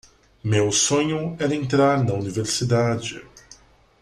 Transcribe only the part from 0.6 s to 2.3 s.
sonho era entrar na